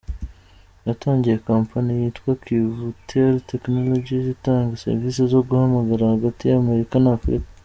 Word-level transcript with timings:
Natangiye 0.85 1.35
company 1.49 1.89
yitwa 2.01 2.31
Kivutel 2.43 3.33
Technologies 3.51 4.25
itanga 4.35 4.79
services 4.83 5.31
zo 5.33 5.41
guhamagara 5.47 6.13
hagati 6.13 6.43
y’Amerika 6.45 6.95
na 7.03 7.11
Afurika. 7.19 7.49